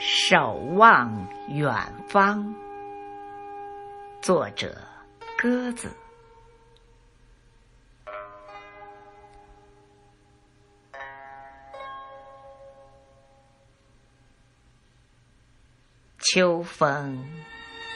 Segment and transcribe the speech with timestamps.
[0.00, 1.74] 守望远
[2.08, 2.54] 方，
[4.22, 4.80] 作者
[5.36, 5.92] 鸽子。
[16.20, 17.28] 秋风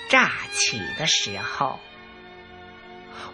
[0.09, 1.79] 乍起的时候，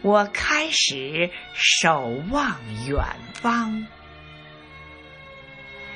[0.02, 3.86] 我开始守望远方。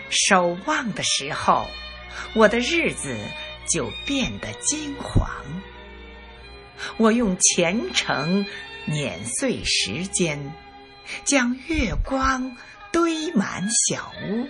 [0.08, 1.66] 守望的时候，
[2.34, 3.16] 我的日子
[3.68, 5.28] 就变得金黄。
[6.96, 8.46] 我用虔诚
[8.86, 10.52] 碾碎时间，
[11.24, 12.56] 将月光
[12.90, 14.48] 堆满小屋，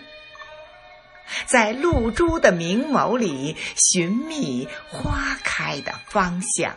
[1.47, 6.77] 在露珠的明眸里寻觅花开的方向。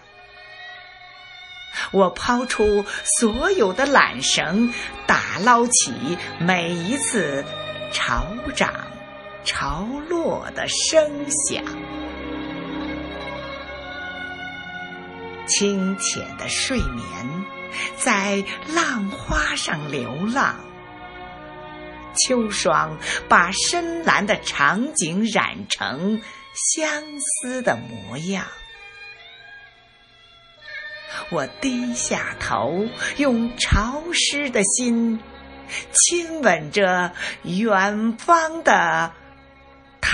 [1.91, 2.85] 我抛出
[3.19, 4.73] 所有的缆绳，
[5.05, 7.45] 打捞起每一次。
[7.91, 8.73] 潮涨
[9.45, 11.63] 潮落的声响，
[15.45, 17.45] 清浅的睡眠
[17.95, 18.43] 在
[18.73, 20.55] 浪花上流浪。
[22.15, 22.97] 秋霜
[23.29, 26.21] 把深蓝的场景染成
[26.55, 28.45] 相思的模样。
[31.29, 32.87] 我低下头，
[33.17, 35.19] 用潮湿的心。
[35.91, 39.11] 亲吻着远方的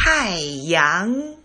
[0.04, 1.41] 太阳。